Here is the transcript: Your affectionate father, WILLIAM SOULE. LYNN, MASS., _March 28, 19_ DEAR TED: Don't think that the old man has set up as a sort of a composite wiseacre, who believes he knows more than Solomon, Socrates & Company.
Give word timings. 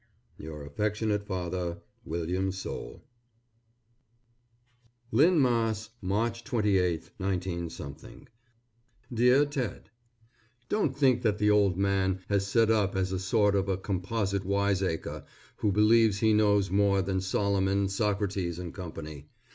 Your 0.39 0.63
affectionate 0.65 1.27
father, 1.27 1.77
WILLIAM 2.05 2.53
SOULE. 2.53 3.03
LYNN, 5.11 5.39
MASS., 5.39 5.91
_March 6.03 6.43
28, 6.43 7.11
19_ 7.19 7.69
DEAR 9.13 9.45
TED: 9.45 9.91
Don't 10.69 10.97
think 10.97 11.21
that 11.21 11.37
the 11.37 11.51
old 11.51 11.77
man 11.77 12.21
has 12.29 12.47
set 12.47 12.71
up 12.71 12.95
as 12.95 13.11
a 13.11 13.19
sort 13.19 13.53
of 13.53 13.69
a 13.69 13.77
composite 13.77 14.43
wiseacre, 14.43 15.23
who 15.57 15.71
believes 15.71 16.17
he 16.17 16.33
knows 16.33 16.71
more 16.71 17.03
than 17.03 17.21
Solomon, 17.21 17.87
Socrates 17.87 18.59
& 18.67 18.73
Company. 18.73 19.27